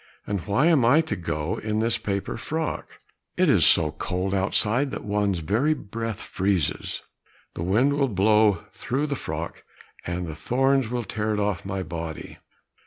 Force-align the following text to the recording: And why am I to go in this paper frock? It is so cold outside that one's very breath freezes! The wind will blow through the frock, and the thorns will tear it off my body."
And 0.25 0.47
why 0.47 0.65
am 0.65 0.83
I 0.83 1.01
to 1.01 1.15
go 1.15 1.57
in 1.59 1.77
this 1.77 1.99
paper 1.99 2.35
frock? 2.35 3.01
It 3.37 3.49
is 3.49 3.67
so 3.67 3.91
cold 3.91 4.33
outside 4.33 4.89
that 4.89 5.03
one's 5.03 5.41
very 5.41 5.75
breath 5.75 6.19
freezes! 6.21 7.03
The 7.53 7.61
wind 7.61 7.93
will 7.93 8.07
blow 8.09 8.65
through 8.71 9.05
the 9.05 9.15
frock, 9.15 9.63
and 10.03 10.25
the 10.25 10.33
thorns 10.33 10.89
will 10.89 11.03
tear 11.03 11.35
it 11.35 11.39
off 11.39 11.65
my 11.65 11.83
body." 11.83 12.39